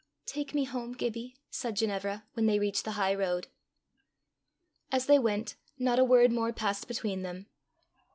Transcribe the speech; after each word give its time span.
"Take 0.25 0.55
me 0.55 0.63
home, 0.63 0.93
Gibbie," 0.93 1.35
said 1.51 1.75
Ginevra, 1.75 2.23
when 2.33 2.47
they 2.47 2.57
reached 2.57 2.85
the 2.85 2.93
high 2.97 3.13
road. 3.13 3.49
As 4.91 5.05
they 5.05 5.19
went, 5.19 5.57
not 5.77 5.99
a 5.99 6.03
word 6.03 6.31
more 6.31 6.51
passed 6.51 6.87
between 6.87 7.21
them. 7.21 7.45